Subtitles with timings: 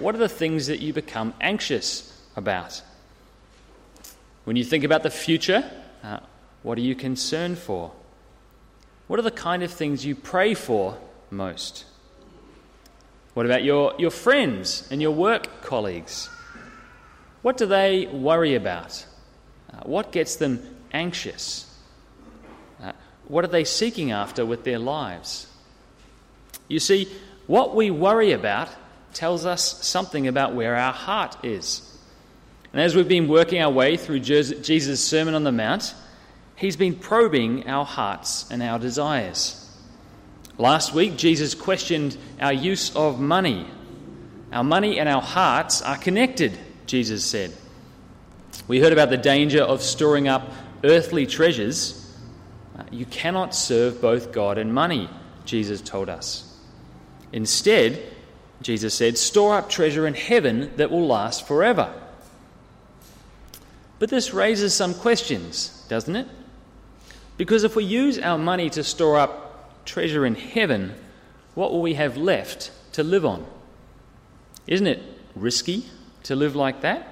[0.00, 2.82] what are the things that you become anxious about?
[4.44, 5.70] When you think about the future,
[6.02, 6.20] uh,
[6.62, 7.92] what are you concerned for?
[9.06, 10.96] What are the kind of things you pray for
[11.30, 11.84] most?
[13.34, 16.28] What about your, your friends and your work colleagues?
[17.42, 19.06] What do they worry about?
[19.72, 21.72] Uh, what gets them anxious?
[22.82, 22.92] Uh,
[23.28, 25.46] what are they seeking after with their lives?
[26.68, 27.08] You see,
[27.46, 28.68] what we worry about
[29.12, 31.86] tells us something about where our heart is.
[32.72, 35.94] And as we've been working our way through Jesus' Sermon on the Mount,
[36.56, 39.56] he's been probing our hearts and our desires.
[40.58, 43.66] Last week, Jesus questioned our use of money.
[44.52, 46.56] Our money and our hearts are connected,
[46.86, 47.52] Jesus said.
[48.68, 50.52] We heard about the danger of storing up
[50.84, 52.14] earthly treasures.
[52.78, 55.08] Uh, you cannot serve both God and money,
[55.44, 56.56] Jesus told us.
[57.32, 58.02] Instead,
[58.62, 61.92] Jesus said, store up treasure in heaven that will last forever.
[63.98, 66.28] But this raises some questions, doesn't it?
[67.36, 70.94] Because if we use our money to store up treasure in heaven,
[71.54, 73.46] what will we have left to live on?
[74.66, 75.02] Isn't it
[75.34, 75.86] risky
[76.24, 77.06] to live like that?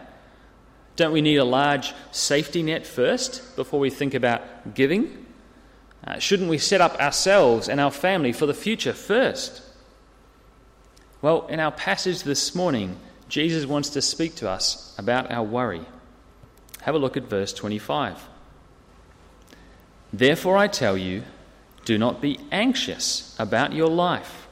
[0.97, 5.27] Don't we need a large safety net first before we think about giving?
[6.07, 9.63] Uh, shouldn't we set up ourselves and our family for the future first?
[11.21, 12.97] Well, in our passage this morning,
[13.29, 15.85] Jesus wants to speak to us about our worry.
[16.83, 18.29] Have a look at verse 25.
[20.13, 21.25] Therefore, I tell you,
[21.85, 24.47] do not be anxious about your life,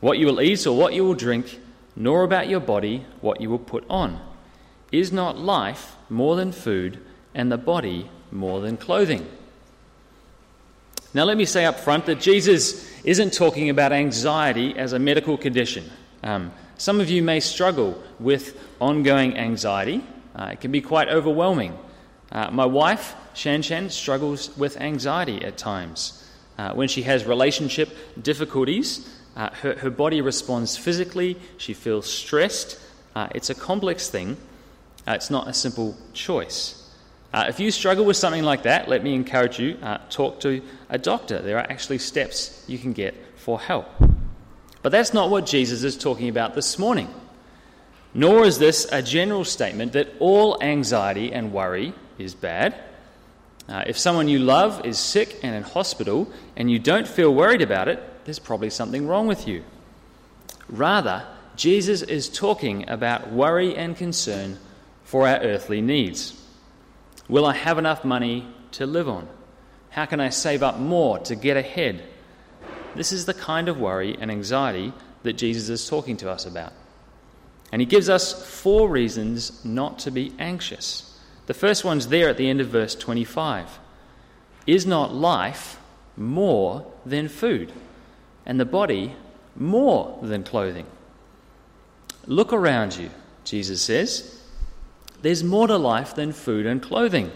[0.00, 1.60] what you will eat or what you will drink,
[1.94, 4.20] nor about your body, what you will put on.
[4.90, 6.98] Is not life more than food,
[7.34, 9.28] and the body more than clothing?
[11.12, 15.36] Now, let me say up front that Jesus isn't talking about anxiety as a medical
[15.36, 15.90] condition.
[16.22, 20.04] Um, some of you may struggle with ongoing anxiety,
[20.36, 21.76] uh, it can be quite overwhelming.
[22.30, 26.24] Uh, my wife, Shan Shan, struggles with anxiety at times.
[26.56, 27.90] Uh, when she has relationship
[28.22, 32.78] difficulties, uh, her, her body responds physically, she feels stressed.
[33.16, 34.36] Uh, it's a complex thing,
[35.08, 36.79] uh, it's not a simple choice.
[37.32, 40.60] Uh, if you struggle with something like that, let me encourage you uh, talk to
[40.88, 41.40] a doctor.
[41.40, 43.86] There are actually steps you can get for help.
[44.82, 47.12] But that's not what Jesus is talking about this morning.
[48.14, 52.74] Nor is this a general statement that all anxiety and worry is bad.
[53.68, 57.62] Uh, if someone you love is sick and in hospital and you don't feel worried
[57.62, 59.62] about it, there's probably something wrong with you.
[60.68, 61.24] Rather,
[61.54, 64.58] Jesus is talking about worry and concern
[65.04, 66.39] for our earthly needs.
[67.30, 69.28] Will I have enough money to live on?
[69.90, 72.02] How can I save up more to get ahead?
[72.96, 74.92] This is the kind of worry and anxiety
[75.22, 76.72] that Jesus is talking to us about.
[77.70, 81.20] And he gives us four reasons not to be anxious.
[81.46, 83.78] The first one's there at the end of verse 25.
[84.66, 85.78] Is not life
[86.16, 87.72] more than food,
[88.44, 89.14] and the body
[89.54, 90.86] more than clothing?
[92.26, 93.10] Look around you,
[93.44, 94.39] Jesus says.
[95.22, 97.30] There's more to life than food and clothing.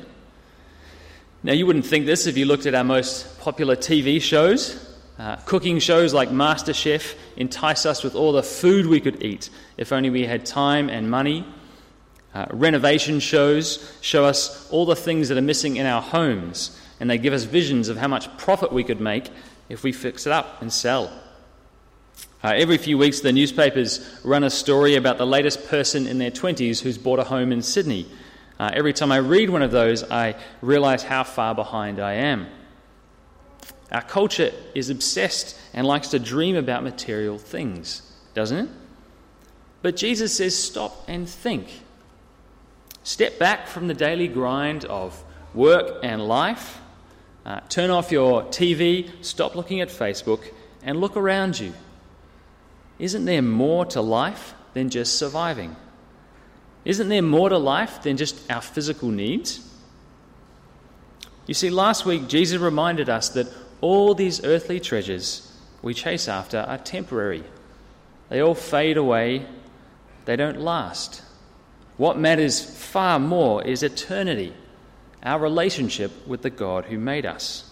[1.42, 4.90] Now, you wouldn't think this if you looked at our most popular TV shows.
[5.18, 9.92] Uh, cooking shows like MasterChef entice us with all the food we could eat if
[9.92, 11.46] only we had time and money.
[12.34, 17.08] Uh, renovation shows show us all the things that are missing in our homes, and
[17.08, 19.30] they give us visions of how much profit we could make
[19.68, 21.12] if we fix it up and sell.
[22.44, 26.31] Uh, every few weeks, the newspapers run a story about the latest person in their
[26.31, 28.06] 20s who's bought a home in Sydney.
[28.60, 32.47] Uh, every time I read one of those, I realize how far behind I am.
[33.91, 38.03] Our culture is obsessed and likes to dream about material things,
[38.34, 38.69] doesn't it?
[39.81, 41.69] But Jesus says, stop and think.
[43.05, 45.25] Step back from the daily grind of
[45.55, 46.78] work and life.
[47.47, 51.72] Uh, turn off your TV, stop looking at Facebook, and look around you.
[52.99, 55.76] Isn't there more to life than just surviving?
[56.85, 59.61] Isn't there more to life than just our physical needs?
[61.46, 63.49] You see, last week Jesus reminded us that
[63.81, 65.50] all these earthly treasures
[65.82, 67.44] we chase after are temporary.
[68.31, 69.47] They all fade away,
[70.25, 71.23] they don't last.
[71.97, 74.55] What matters far more is eternity,
[75.23, 77.70] our relationship with the God who made us.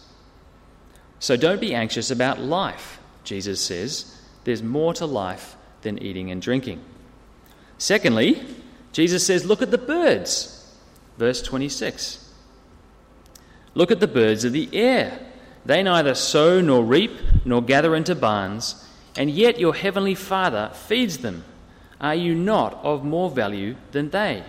[1.19, 4.19] So don't be anxious about life, Jesus says.
[4.44, 6.81] There's more to life than eating and drinking.
[7.79, 8.43] Secondly,
[8.93, 10.59] Jesus says, Look at the birds.
[11.19, 12.31] Verse 26.
[13.75, 15.19] Look at the birds of the air.
[15.65, 17.12] They neither sow nor reap
[17.44, 21.44] nor gather into barns, and yet your heavenly Father feeds them.
[22.00, 24.43] Are you not of more value than they?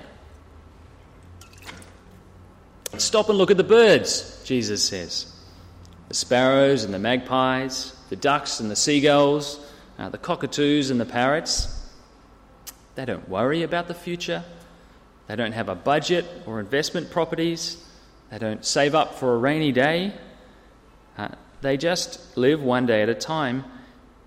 [2.98, 5.32] Stop and look at the birds, Jesus says.
[6.10, 9.60] The sparrows and the magpies, the ducks and the seagulls,
[9.98, 11.80] uh, the cockatoos and the parrots.
[12.96, 14.44] They don't worry about the future.
[15.28, 17.84] They don't have a budget or investment properties.
[18.30, 20.14] They don't save up for a rainy day.
[21.18, 21.30] Uh,
[21.62, 23.64] they just live one day at a time,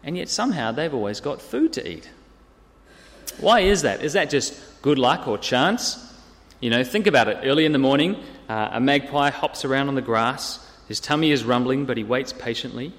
[0.02, 2.08] and yet somehow they've always got food to eat.
[3.38, 4.02] Why is that?
[4.02, 6.02] Is that just good luck or chance?
[6.60, 7.38] You know, think about it.
[7.42, 8.16] Early in the morning,
[8.48, 10.64] uh, a magpie hops around on the grass.
[10.88, 12.94] His tummy is rumbling, but he waits patiently.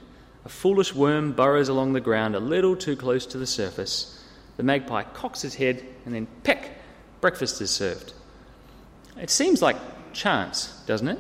[0.48, 4.24] A foolish worm burrows along the ground a little too close to the surface.
[4.56, 6.70] The magpie cocks his head, and then peck,
[7.20, 8.14] breakfast is served.
[9.18, 9.76] It seems like
[10.14, 11.20] chance, doesn't it?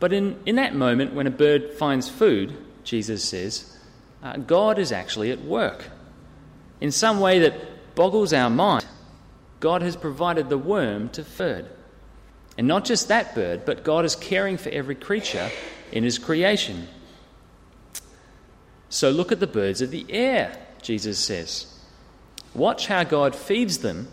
[0.00, 3.76] But in, in that moment, when a bird finds food, Jesus says,
[4.22, 5.84] uh, God is actually at work.
[6.80, 8.86] In some way that boggles our mind,
[9.60, 11.66] God has provided the worm to feed.
[12.56, 15.50] And not just that bird, but God is caring for every creature
[15.92, 16.88] in his creation.
[18.88, 21.66] So look at the birds of the air, Jesus says.
[22.54, 24.08] Watch how God feeds them,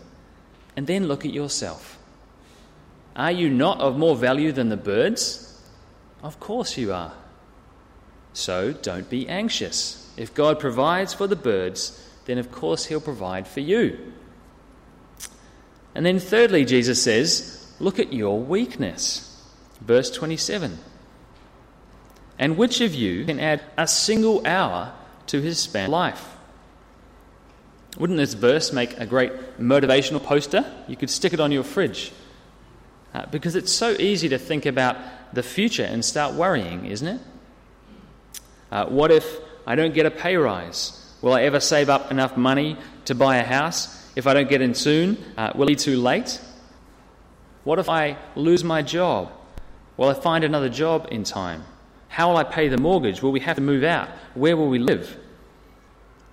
[0.76, 1.98] and then look at yourself.
[3.16, 5.62] Are you not of more value than the birds?
[6.22, 7.12] Of course you are.
[8.32, 10.12] So don't be anxious.
[10.16, 14.12] If God provides for the birds, then of course He'll provide for you.
[15.94, 19.30] And then, thirdly, Jesus says, Look at your weakness.
[19.80, 20.78] Verse 27.
[22.38, 24.92] And which of you can add a single hour
[25.26, 26.36] to his span of life?
[27.98, 30.64] Wouldn't this verse make a great motivational poster?
[30.88, 32.12] You could stick it on your fridge.
[33.14, 34.96] Uh, because it's so easy to think about
[35.32, 37.20] the future and start worrying, isn't it?
[38.72, 41.00] Uh, what if I don't get a pay rise?
[41.22, 44.10] Will I ever save up enough money to buy a house?
[44.16, 46.40] If I don't get in soon, uh, will it be too late?
[47.62, 49.32] What if I lose my job?
[49.96, 51.64] Will I find another job in time?
[52.14, 53.22] How will I pay the mortgage?
[53.22, 54.08] Will we have to move out?
[54.34, 55.16] Where will we live?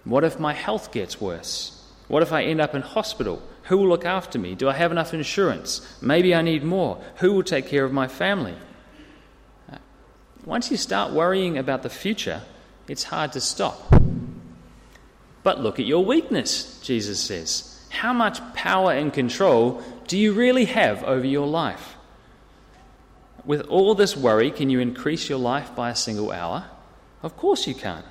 [0.04, 1.84] What if my health gets worse?
[2.08, 3.42] What if I end up in hospital?
[3.64, 4.54] Who will look after me?
[4.54, 5.82] Do I have enough insurance?
[6.00, 7.02] Maybe I need more.
[7.16, 8.54] Who will take care of my family?
[10.46, 12.44] Once you start worrying about the future,
[12.88, 13.92] it's hard to stop.
[15.42, 17.84] But look at your weakness, Jesus says.
[17.90, 21.96] How much power and control do you really have over your life?
[23.46, 26.66] With all this worry, can you increase your life by a single hour?
[27.24, 28.06] Of course you can't.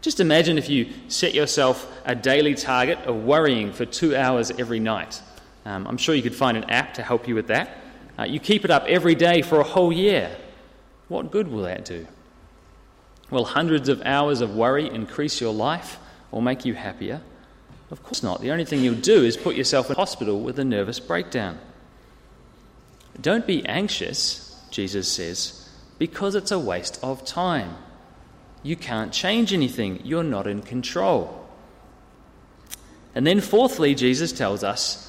[0.00, 4.80] Just imagine if you set yourself a daily target of worrying for two hours every
[4.80, 5.22] night.
[5.64, 7.76] Um, I'm sure you could find an app to help you with that.
[8.18, 10.34] Uh, you keep it up every day for a whole year.
[11.08, 12.06] What good will that do?
[13.30, 15.98] Will hundreds of hours of worry increase your life
[16.32, 17.20] or make you happier?
[17.90, 18.40] Of course not.
[18.40, 21.58] The only thing you'll do is put yourself in hospital with a nervous breakdown.
[23.18, 25.68] Don't be anxious, Jesus says,
[25.98, 27.76] because it's a waste of time.
[28.62, 31.48] You can't change anything, you're not in control.
[33.14, 35.06] And then, fourthly, Jesus tells us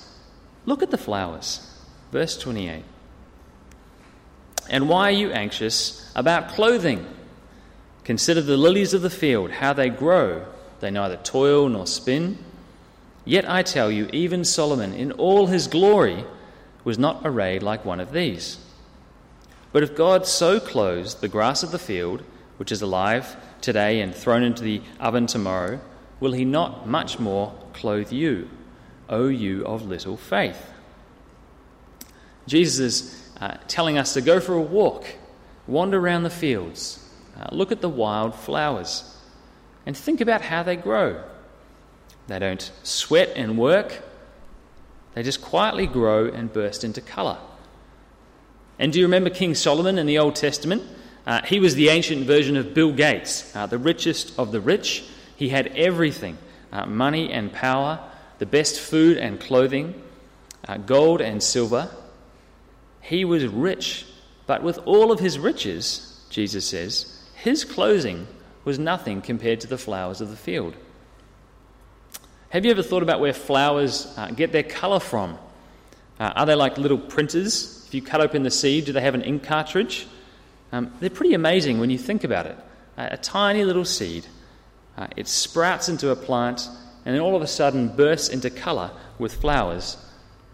[0.66, 1.68] look at the flowers.
[2.12, 2.84] Verse 28.
[4.70, 7.06] And why are you anxious about clothing?
[8.04, 10.46] Consider the lilies of the field, how they grow.
[10.80, 12.38] They neither toil nor spin.
[13.26, 16.26] Yet I tell you, even Solomon in all his glory
[16.84, 18.58] was not arrayed like one of these.
[19.72, 22.24] But if God so clothes the grass of the field,
[22.58, 25.80] which is alive today and thrown into the oven tomorrow,
[26.20, 28.50] will he not much more clothe you,
[29.10, 30.72] O you of little faith?
[32.48, 35.06] Jesus is uh, telling us to go for a walk,
[35.68, 37.08] wander around the fields,
[37.40, 39.18] uh, look at the wild flowers,
[39.86, 41.24] and think about how they grow.
[42.28, 44.02] They don't sweat and work,
[45.14, 47.38] they just quietly grow and burst into colour.
[48.80, 50.84] And do you remember King Solomon in the Old Testament?
[51.26, 55.04] Uh, he was the ancient version of Bill Gates, uh, the richest of the rich.
[55.36, 56.38] He had everything
[56.72, 58.00] uh, money and power,
[58.40, 60.02] the best food and clothing,
[60.68, 61.90] uh, gold and silver.
[63.02, 64.06] He was rich,
[64.48, 68.28] but with all of his riches, Jesus says, his clothing
[68.64, 70.76] was nothing compared to the flowers of the field.
[72.52, 75.40] Have you ever thought about where flowers uh, get their colour from?
[76.20, 77.86] Uh, are they like little printers?
[77.88, 80.06] If you cut open the seed, do they have an ink cartridge?
[80.74, 82.58] Um, they're pretty amazing when you think about it.
[82.98, 84.26] Uh, a tiny little seed,
[84.98, 86.68] uh, it sprouts into a plant,
[87.06, 89.96] and then all of a sudden bursts into colour with flowers,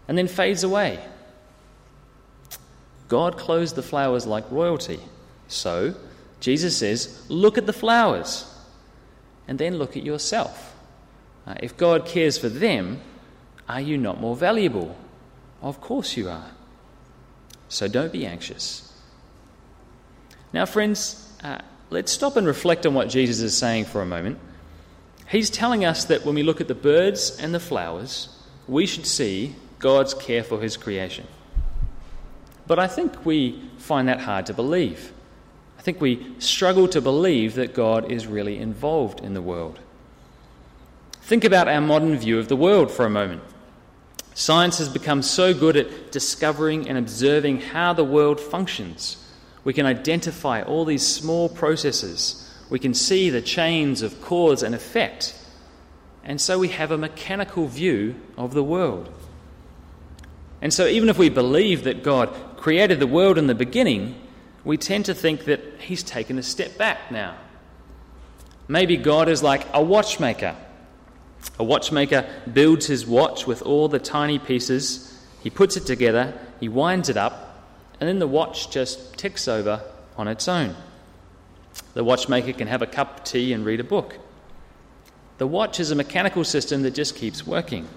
[0.06, 1.00] and then fades away.
[3.08, 5.00] God clothes the flowers like royalty.
[5.48, 5.96] So,
[6.38, 8.54] Jesus says, look at the flowers,
[9.48, 10.76] and then look at yourself.
[11.48, 13.00] Uh, if God cares for them,
[13.70, 14.94] are you not more valuable?
[15.62, 16.50] Of course you are.
[17.70, 18.92] So don't be anxious.
[20.52, 24.38] Now, friends, uh, let's stop and reflect on what Jesus is saying for a moment.
[25.26, 28.28] He's telling us that when we look at the birds and the flowers,
[28.66, 31.26] we should see God's care for his creation.
[32.66, 35.12] But I think we find that hard to believe.
[35.78, 39.78] I think we struggle to believe that God is really involved in the world.
[41.28, 43.42] Think about our modern view of the world for a moment.
[44.32, 49.22] Science has become so good at discovering and observing how the world functions.
[49.62, 52.50] We can identify all these small processes.
[52.70, 55.38] We can see the chains of cause and effect.
[56.24, 59.12] And so we have a mechanical view of the world.
[60.62, 64.14] And so, even if we believe that God created the world in the beginning,
[64.64, 67.36] we tend to think that He's taken a step back now.
[68.66, 70.56] Maybe God is like a watchmaker
[71.58, 76.68] a watchmaker builds his watch with all the tiny pieces, he puts it together, he
[76.68, 77.66] winds it up,
[78.00, 79.82] and then the watch just ticks over
[80.16, 80.74] on its own.
[81.94, 84.18] The watchmaker can have a cup of tea and read a book.
[85.38, 87.88] The watch is a mechanical system that just keeps working.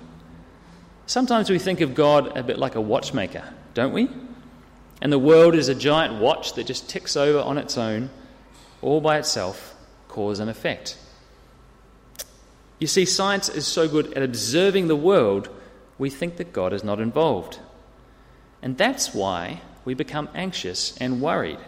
[1.08, 3.44] Sometimes we think of God a bit like a watchmaker,
[3.74, 4.10] don't we?
[5.02, 8.12] And the world is a giant watch that just ticks over on its own,
[8.82, 9.76] all by itself,
[10.08, 10.98] cause and effect.
[12.82, 15.50] You see, science is so good at observing the world,
[16.00, 17.60] we think that God is not involved.
[18.64, 21.60] And that's why we become anxious and worried.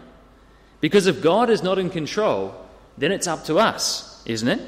[0.80, 2.52] Because if God is not in control,
[2.98, 4.60] then it's up to us, isn't it?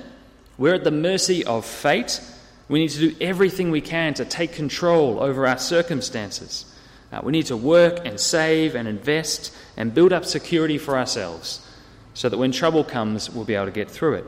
[0.57, 2.21] We're at the mercy of fate.
[2.69, 6.65] We need to do everything we can to take control over our circumstances.
[7.11, 11.67] Uh, we need to work and save and invest and build up security for ourselves
[12.15, 14.25] so that when trouble comes, we'll be able to get through it.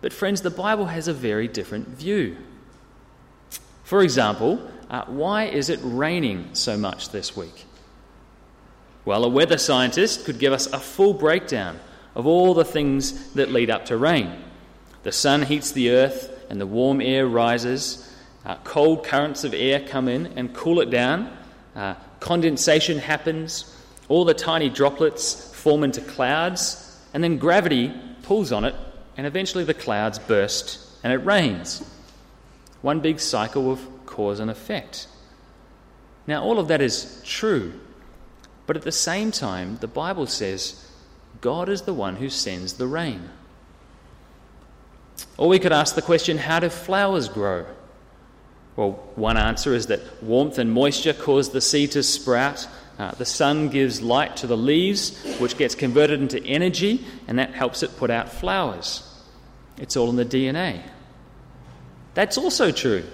[0.00, 2.36] But, friends, the Bible has a very different view.
[3.84, 4.60] For example,
[4.90, 7.64] uh, why is it raining so much this week?
[9.04, 11.78] Well, a weather scientist could give us a full breakdown
[12.14, 14.42] of all the things that lead up to rain.
[15.04, 18.12] The sun heats the earth and the warm air rises.
[18.44, 21.36] Uh, cold currents of air come in and cool it down.
[21.74, 23.76] Uh, condensation happens.
[24.08, 27.00] All the tiny droplets form into clouds.
[27.14, 28.74] And then gravity pulls on it
[29.16, 31.88] and eventually the clouds burst and it rains.
[32.82, 35.08] One big cycle of cause and effect.
[36.26, 37.72] Now, all of that is true,
[38.66, 40.90] but at the same time, the Bible says
[41.40, 43.30] God is the one who sends the rain.
[45.38, 47.66] Or we could ask the question how do flowers grow?
[48.74, 52.68] Well, one answer is that warmth and moisture cause the seed to sprout.
[52.98, 57.52] Uh, the sun gives light to the leaves, which gets converted into energy, and that
[57.52, 59.02] helps it put out flowers.
[59.78, 60.82] It's all in the DNA.
[62.14, 63.04] That's also true.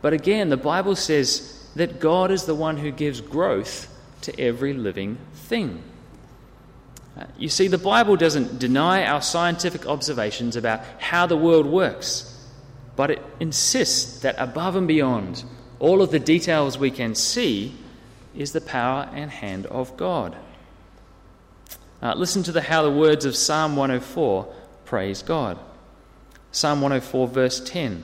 [0.00, 4.72] But again, the Bible says that God is the one who gives growth to every
[4.72, 5.82] living thing.
[7.18, 12.32] Uh, you see, the Bible doesn't deny our scientific observations about how the world works,
[12.94, 15.44] but it insists that above and beyond
[15.78, 17.74] all of the details we can see
[18.36, 20.36] is the power and hand of God.
[22.02, 24.52] Uh, listen to the, how the words of Psalm 104
[24.84, 25.58] praise God.
[26.52, 28.02] Psalm 104, verse 10.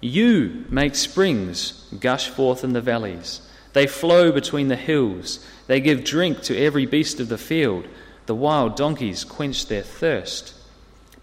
[0.00, 3.42] You make springs gush forth in the valleys.
[3.72, 5.44] They flow between the hills.
[5.66, 7.86] They give drink to every beast of the field.
[8.26, 10.54] The wild donkeys quench their thirst.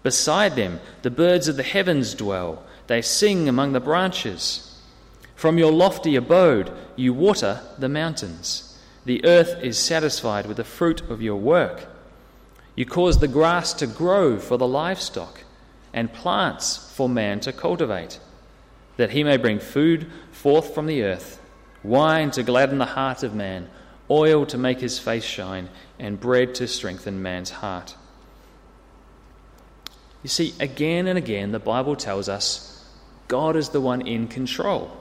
[0.02, 2.62] Beside them, the birds of the heavens dwell.
[2.86, 4.67] They sing among the branches.
[5.38, 8.76] From your lofty abode, you water the mountains.
[9.04, 11.86] The earth is satisfied with the fruit of your work.
[12.74, 15.44] You cause the grass to grow for the livestock
[15.92, 18.18] and plants for man to cultivate,
[18.96, 21.40] that he may bring food forth from the earth,
[21.84, 23.70] wine to gladden the heart of man,
[24.10, 25.68] oil to make his face shine,
[26.00, 27.94] and bread to strengthen man's heart.
[30.24, 32.84] You see, again and again, the Bible tells us
[33.28, 34.97] God is the one in control.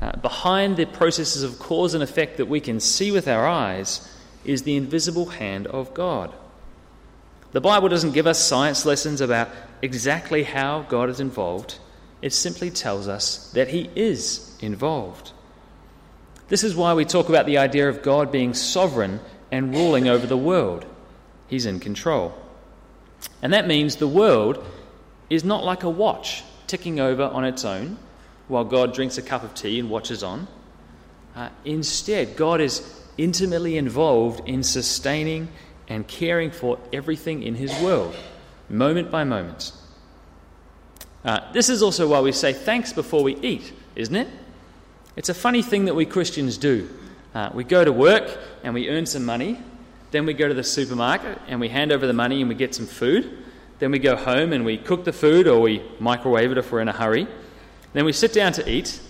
[0.00, 4.08] Uh, behind the processes of cause and effect that we can see with our eyes
[4.44, 6.34] is the invisible hand of God.
[7.52, 9.50] The Bible doesn't give us science lessons about
[9.82, 11.78] exactly how God is involved,
[12.22, 15.32] it simply tells us that He is involved.
[16.48, 19.20] This is why we talk about the idea of God being sovereign
[19.52, 20.84] and ruling over the world.
[21.48, 22.34] He's in control.
[23.42, 24.64] And that means the world
[25.28, 27.98] is not like a watch ticking over on its own
[28.50, 30.48] while God drinks a cup of tea and watches on.
[31.36, 35.48] Uh, instead, God is intimately involved in sustaining
[35.88, 38.14] and caring for everything in his world,
[38.68, 39.72] moment by moment.
[41.24, 44.28] Uh, this is also why we say thanks before we eat, isn't it?
[45.16, 46.88] It's a funny thing that we Christians do.
[47.34, 49.60] Uh, we go to work and we earn some money,
[50.10, 52.74] then we go to the supermarket and we hand over the money and we get
[52.74, 53.44] some food.
[53.78, 56.80] Then we go home and we cook the food or we microwave it if we're
[56.80, 57.28] in a hurry.
[57.92, 59.00] Then we sit down to eat,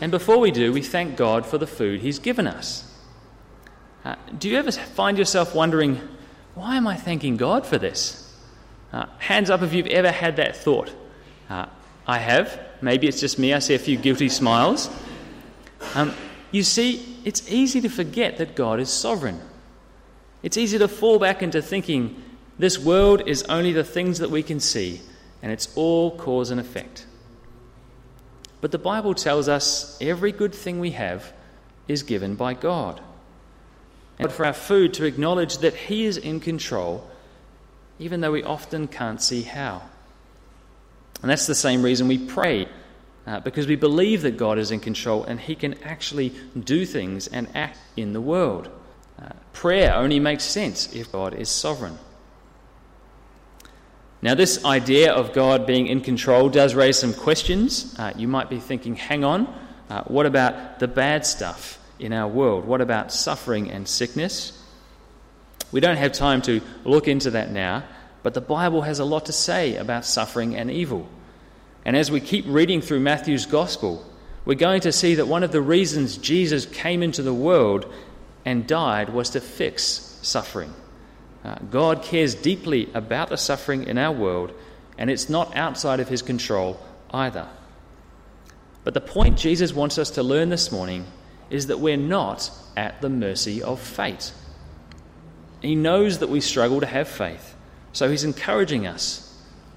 [0.00, 2.86] and before we do, we thank God for the food He's given us.
[4.04, 6.00] Uh, do you ever find yourself wondering,
[6.54, 8.34] why am I thanking God for this?
[8.92, 10.92] Uh, hands up if you've ever had that thought.
[11.48, 11.66] Uh,
[12.06, 12.58] I have.
[12.80, 13.52] Maybe it's just me.
[13.52, 14.90] I see a few guilty smiles.
[15.94, 16.14] Um,
[16.50, 19.40] you see, it's easy to forget that God is sovereign.
[20.42, 22.22] It's easy to fall back into thinking
[22.58, 25.00] this world is only the things that we can see,
[25.42, 27.06] and it's all cause and effect.
[28.60, 31.32] But the Bible tells us every good thing we have
[31.88, 33.00] is given by God
[34.20, 37.08] and for our food to acknowledge that He is in control,
[37.98, 39.82] even though we often can't see how.
[41.22, 42.68] And that's the same reason we pray,
[43.26, 47.28] uh, because we believe that God is in control and He can actually do things
[47.28, 48.68] and act in the world.
[49.20, 51.98] Uh, prayer only makes sense if God is sovereign.
[54.22, 57.94] Now, this idea of God being in control does raise some questions.
[57.98, 59.52] Uh, you might be thinking, hang on,
[59.88, 61.80] uh, what about the bad stuff?
[62.00, 62.64] in our world?
[62.64, 64.52] What about suffering and sickness?
[65.70, 67.84] We don't have time to look into that now,
[68.22, 71.08] but the Bible has a lot to say about suffering and evil.
[71.84, 74.04] And as we keep reading through Matthew's Gospel,
[74.44, 77.86] we're going to see that one of the reasons Jesus came into the world
[78.44, 80.74] and died was to fix suffering.
[81.44, 84.52] Uh, God cares deeply about the suffering in our world,
[84.98, 86.78] and it's not outside of his control
[87.10, 87.48] either.
[88.84, 91.06] But the point Jesus wants us to learn this morning
[91.48, 94.32] is that we're not at the mercy of fate.
[95.60, 97.54] He knows that we struggle to have faith,
[97.92, 99.26] so he's encouraging us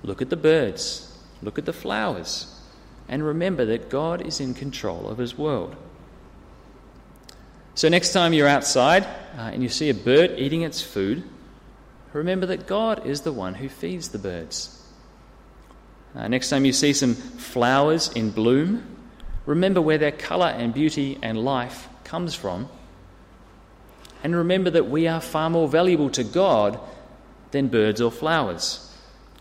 [0.04, 2.62] look at the birds, look at the flowers,
[3.08, 5.76] and remember that God is in control of his world.
[7.76, 11.24] So, next time you're outside uh, and you see a bird eating its food,
[12.14, 14.80] remember that God is the one who feeds the birds.
[16.16, 18.94] Uh, next time you see some flowers in bloom,
[19.46, 22.70] Remember where their colour and beauty and life comes from.
[24.24, 26.80] And remember that we are far more valuable to God
[27.52, 28.90] than birds or flowers.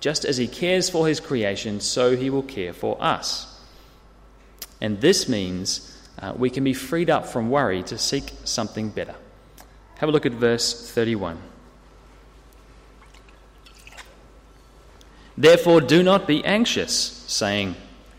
[0.01, 3.49] Just as He cares for His creation, so He will care for us.
[4.81, 9.15] And this means uh, we can be freed up from worry to seek something better.
[9.99, 11.52] Have a look at verse 31.
[15.37, 16.93] Therefore, do not be anxious,
[17.27, 17.77] saying,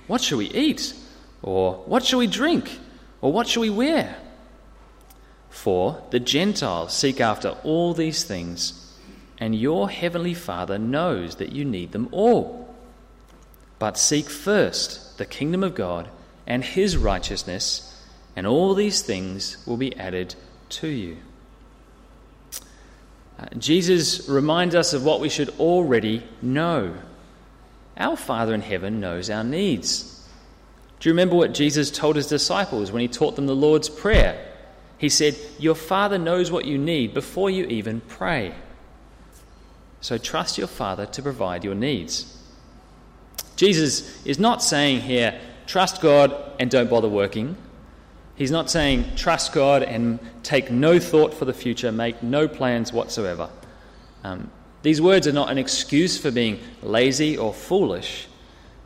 [0.07, 0.93] What shall we eat?
[1.41, 2.79] Or, what shall we drink?
[3.21, 4.17] Or, what shall we wear?
[5.49, 8.93] For the Gentiles seek after all these things,
[9.37, 12.73] and your heavenly Father knows that you need them all.
[13.77, 16.09] But seek first the kingdom of God
[16.47, 18.01] and his righteousness,
[18.35, 20.35] and all these things will be added
[20.69, 21.17] to you.
[23.57, 26.95] Jesus reminds us of what we should already know.
[27.97, 30.27] Our Father in heaven knows our needs.
[30.99, 34.53] Do you remember what Jesus told his disciples when he taught them the Lord's Prayer?
[34.97, 38.55] He said, Your Father knows what you need before you even pray.
[39.99, 42.37] So trust your Father to provide your needs.
[43.55, 47.57] Jesus is not saying here, trust God and don't bother working.
[48.35, 52.91] He's not saying, trust God and take no thought for the future, make no plans
[52.91, 53.49] whatsoever.
[54.23, 54.49] Um,
[54.81, 58.27] these words are not an excuse for being lazy or foolish.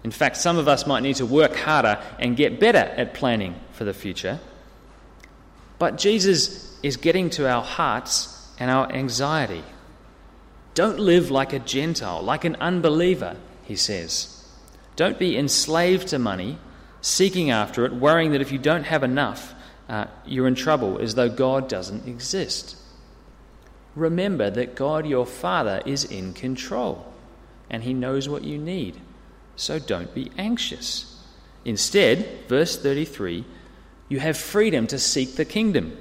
[0.03, 3.55] In fact, some of us might need to work harder and get better at planning
[3.71, 4.39] for the future.
[5.79, 9.63] But Jesus is getting to our hearts and our anxiety.
[10.73, 14.33] Don't live like a Gentile, like an unbeliever, he says.
[14.95, 16.57] Don't be enslaved to money,
[17.07, 19.53] seeking after it, worrying that if you don't have enough,
[19.89, 22.75] uh, you're in trouble, as though God doesn't exist.
[23.95, 27.11] Remember that God, your Father, is in control,
[27.69, 28.99] and He knows what you need
[29.57, 31.19] so don't be anxious.
[31.65, 33.43] Instead, verse 33,
[34.07, 35.97] you have freedom to seek the kingdom.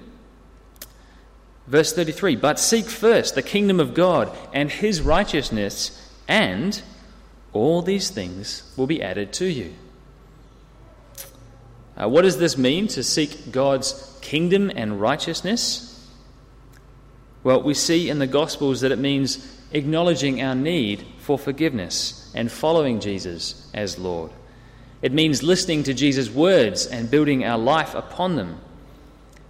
[1.67, 6.81] Verse 33 But seek first the kingdom of God and his righteousness, and
[7.53, 9.75] all these things will be added to you.
[11.97, 15.93] Uh, what does this mean to seek God's kingdom and righteousness?
[17.43, 22.51] Well, we see in the Gospels that it means acknowledging our need for forgiveness and
[22.51, 24.31] following Jesus as Lord.
[25.03, 28.61] It means listening to Jesus' words and building our life upon them.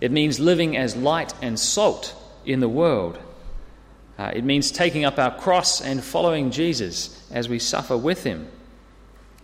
[0.01, 3.19] It means living as light and salt in the world.
[4.19, 8.49] Uh, it means taking up our cross and following Jesus as we suffer with him.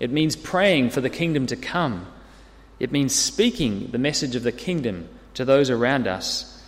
[0.01, 2.07] It means praying for the kingdom to come.
[2.83, 6.61] It means speaking the message of the kingdom to those around us.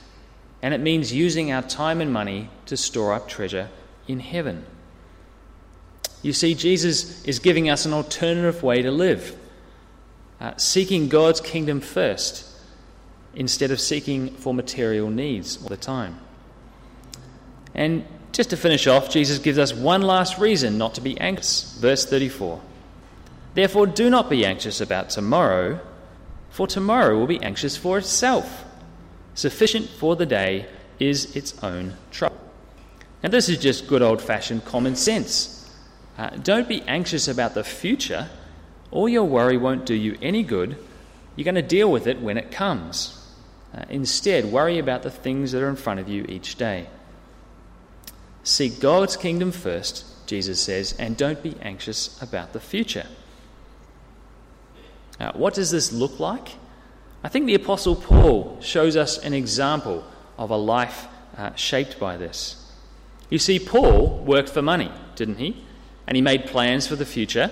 [0.62, 3.68] And it means using our time and money to store up treasure
[4.06, 4.64] in heaven.
[6.22, 9.36] You see, Jesus is giving us an alternative way to live,
[10.40, 12.48] uh, seeking God's kingdom first
[13.34, 16.20] instead of seeking for material needs all the time.
[17.74, 21.76] And just to finish off, Jesus gives us one last reason not to be anxious.
[21.80, 22.60] Verse 34
[23.54, 25.80] Therefore, do not be anxious about tomorrow,
[26.54, 28.64] for tomorrow will be anxious for itself.
[29.34, 30.66] Sufficient for the day
[31.00, 32.38] is its own trouble.
[33.24, 35.68] Now, this is just good old fashioned common sense.
[36.16, 38.30] Uh, don't be anxious about the future.
[38.92, 40.76] All your worry won't do you any good.
[41.34, 43.20] You're going to deal with it when it comes.
[43.76, 46.86] Uh, instead, worry about the things that are in front of you each day.
[48.44, 53.08] Seek God's kingdom first, Jesus says, and don't be anxious about the future.
[55.20, 56.48] Uh, what does this look like?
[57.22, 60.04] I think the Apostle Paul shows us an example
[60.36, 62.60] of a life uh, shaped by this.
[63.30, 65.64] You see, Paul worked for money, didn't he?
[66.06, 67.50] And he made plans for the future.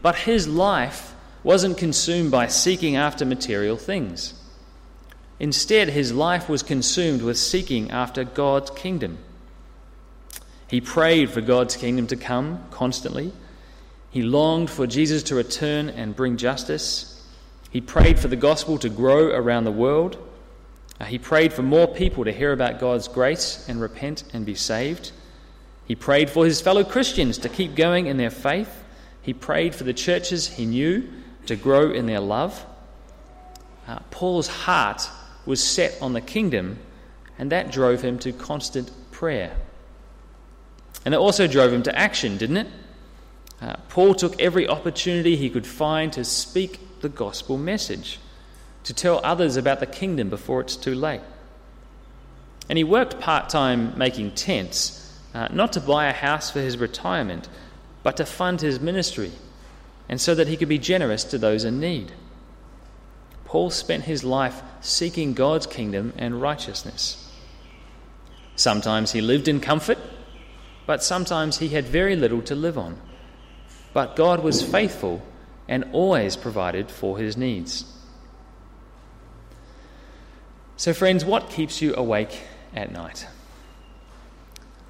[0.00, 4.34] But his life wasn't consumed by seeking after material things.
[5.40, 9.18] Instead, his life was consumed with seeking after God's kingdom.
[10.68, 13.32] He prayed for God's kingdom to come constantly.
[14.14, 17.20] He longed for Jesus to return and bring justice.
[17.70, 20.16] He prayed for the gospel to grow around the world.
[21.00, 24.54] Uh, he prayed for more people to hear about God's grace and repent and be
[24.54, 25.10] saved.
[25.86, 28.84] He prayed for his fellow Christians to keep going in their faith.
[29.20, 31.08] He prayed for the churches he knew
[31.46, 32.64] to grow in their love.
[33.88, 35.10] Uh, Paul's heart
[35.44, 36.78] was set on the kingdom,
[37.36, 39.56] and that drove him to constant prayer.
[41.04, 42.68] And it also drove him to action, didn't it?
[43.60, 48.18] Uh, Paul took every opportunity he could find to speak the gospel message,
[48.84, 51.20] to tell others about the kingdom before it's too late.
[52.68, 56.78] And he worked part time making tents, uh, not to buy a house for his
[56.78, 57.48] retirement,
[58.02, 59.32] but to fund his ministry,
[60.08, 62.12] and so that he could be generous to those in need.
[63.44, 67.20] Paul spent his life seeking God's kingdom and righteousness.
[68.56, 69.98] Sometimes he lived in comfort
[70.86, 73.00] but sometimes he had very little to live on.
[73.94, 75.22] But God was faithful
[75.66, 77.90] and always provided for his needs.
[80.76, 82.42] So, friends, what keeps you awake
[82.74, 83.26] at night?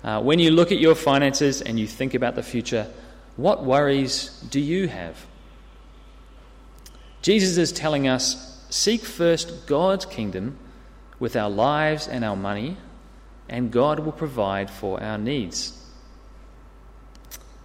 [0.02, 2.86] Uh, when you look at your finances and you think about the future,
[3.36, 5.26] what worries do you have?
[7.20, 10.58] Jesus is telling us seek first God's kingdom
[11.18, 12.76] with our lives and our money,
[13.48, 15.83] and God will provide for our needs.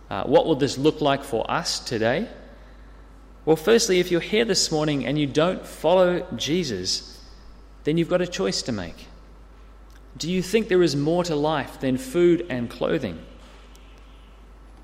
[0.10, 2.28] Uh, what will this look like for us today?
[3.46, 7.20] Well, firstly, if you're here this morning and you don't follow Jesus,
[7.84, 9.08] then you've got a choice to make.
[10.18, 13.20] Do you think there is more to life than food and clothing?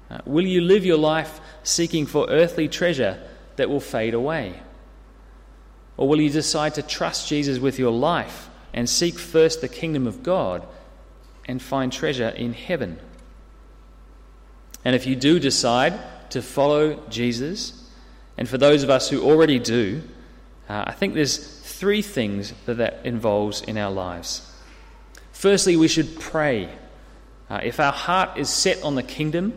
[0.09, 3.21] Uh, will you live your life seeking for earthly treasure
[3.55, 4.61] that will fade away?
[5.97, 10.05] Or will you decide to trust Jesus with your life and seek first the kingdom
[10.05, 10.67] of God
[11.47, 12.99] and find treasure in heaven?
[14.85, 17.89] And if you do decide to follow Jesus,
[18.37, 20.03] and for those of us who already do,
[20.69, 24.51] uh, I think there's three things that that involves in our lives.
[25.31, 26.69] Firstly, we should pray.
[27.49, 29.53] Uh, if our heart is set on the kingdom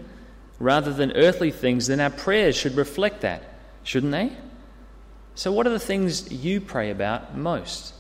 [0.58, 3.42] rather than earthly things, then our prayers should reflect that,
[3.84, 4.32] shouldn't they?
[5.34, 7.94] So, what are the things you pray about most?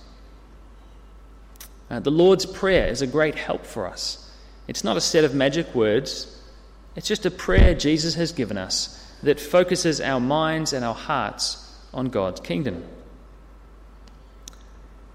[1.90, 4.30] Uh, the Lord's Prayer is a great help for us.
[4.66, 6.37] It's not a set of magic words.
[6.96, 11.76] It's just a prayer Jesus has given us that focuses our minds and our hearts
[11.92, 12.84] on God's kingdom.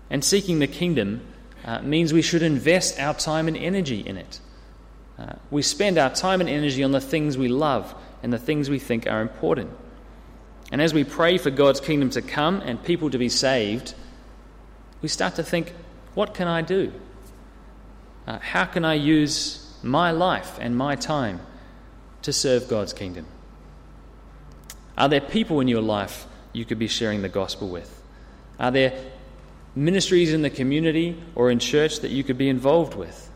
[0.09, 1.21] And seeking the kingdom
[1.65, 4.39] uh, means we should invest our time and energy in it.
[5.17, 8.69] Uh, we spend our time and energy on the things we love and the things
[8.69, 9.69] we think are important.
[10.71, 13.93] And as we pray for God's kingdom to come and people to be saved,
[15.01, 15.73] we start to think,
[16.15, 16.91] what can I do?
[18.25, 21.41] Uh, how can I use my life and my time
[22.23, 23.25] to serve God's kingdom?
[24.97, 28.01] Are there people in your life you could be sharing the gospel with?
[28.59, 28.93] Are there
[29.75, 33.29] ministries in the community or in church that you could be involved with?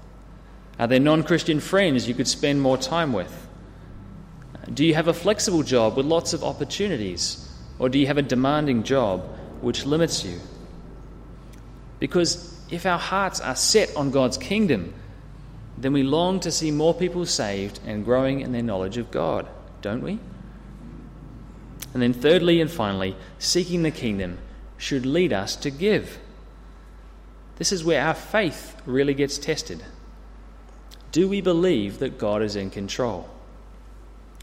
[0.79, 3.47] Are there non Christian friends you could spend more time with?
[4.71, 7.43] Do you have a flexible job with lots of opportunities?
[7.79, 9.21] Or do you have a demanding job
[9.61, 10.39] which limits you?
[11.99, 14.93] Because if our hearts are set on God's kingdom,
[15.77, 19.47] then we long to see more people saved and growing in their knowledge of God,
[19.81, 20.19] don't we?
[21.93, 24.39] And then, thirdly and finally, seeking the kingdom
[24.77, 26.19] should lead us to give.
[27.57, 29.83] This is where our faith really gets tested.
[31.11, 33.29] Do we believe that God is in control?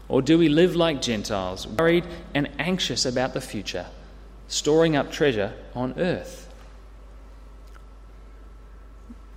[0.07, 3.87] Or do we live like Gentiles, worried and anxious about the future,
[4.47, 6.44] storing up treasure on earth?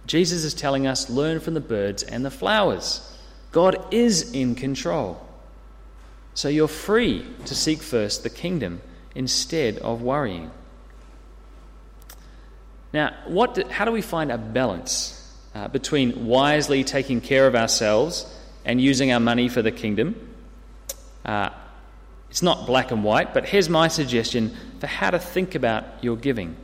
[0.09, 3.17] Jesus is telling us learn from the birds and the flowers.
[3.53, 5.25] God is in control.
[6.35, 8.81] So you're free to seek first the kingdom
[9.15, 10.51] instead of worrying.
[12.93, 15.15] Now, what do, how do we find a balance
[15.55, 18.27] uh, between wisely taking care of ourselves
[18.65, 20.35] and using our money for the kingdom?
[21.23, 21.51] Uh,
[22.31, 26.17] it's not black and white, but here's my suggestion for how to think about your
[26.17, 26.57] giving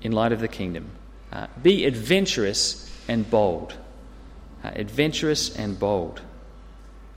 [0.00, 0.90] in light of the kingdom.
[1.32, 3.74] Uh, be adventurous and bold.
[4.64, 6.20] Uh, adventurous and bold.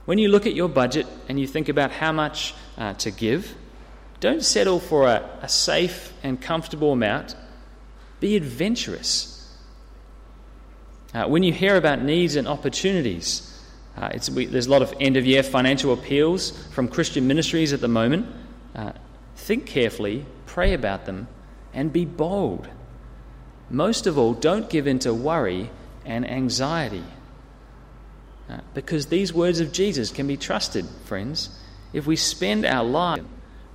[0.04, 3.54] When you look at your budget and you think about how much uh, to give,
[4.20, 7.34] don't settle for a, a safe and comfortable amount.
[8.20, 9.28] Be adventurous.
[11.14, 13.48] Uh, when you hear about needs and opportunities,
[13.96, 17.80] uh, we, there's a lot of end of year financial appeals from Christian ministries at
[17.80, 18.26] the moment.
[18.74, 18.92] Uh,
[19.36, 21.28] think carefully, pray about them,
[21.74, 22.68] and be bold.
[23.72, 25.70] Most of all, don't give in to worry
[26.04, 27.04] and anxiety.
[28.48, 31.58] Uh, because these words of Jesus can be trusted, friends.
[31.94, 33.24] If we spend our life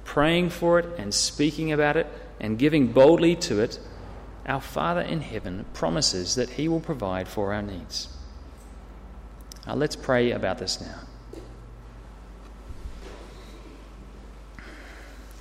[0.05, 2.05] praying for it and speaking about it
[2.39, 3.79] and giving boldly to it,
[4.45, 8.07] our Father in heaven promises that He will provide for our needs.
[9.65, 10.99] Now, let's pray about this now.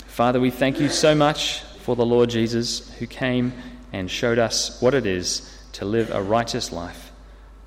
[0.07, 3.53] Father, we thank you so much for the Lord Jesus who came
[3.92, 7.12] and showed us what it is to live a righteous life.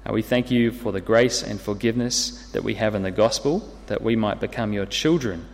[0.06, 3.68] Uh, we thank you for the grace and forgiveness that we have in the gospel,
[3.88, 5.46] that we might become your children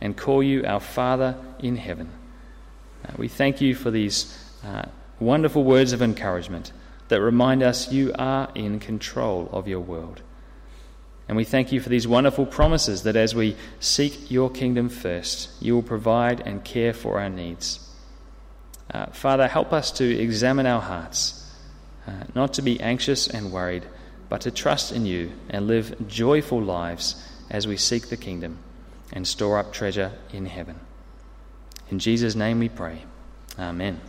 [0.00, 2.10] and call you our Father in heaven.
[3.06, 4.84] Uh, we thank you for these uh,
[5.20, 6.72] wonderful words of encouragement
[7.08, 10.22] that remind us you are in control of your world.
[11.28, 15.50] And we thank you for these wonderful promises that as we seek your kingdom first,
[15.62, 17.88] you will provide and care for our needs.
[18.92, 21.38] Uh, Father, help us to examine our hearts
[22.06, 23.84] uh, not to be anxious and worried,
[24.28, 28.58] but to trust in you and live joyful lives as we seek the kingdom
[29.12, 30.78] and store up treasure in heaven.
[31.90, 33.04] In Jesus' name we pray.
[33.58, 34.00] Amen.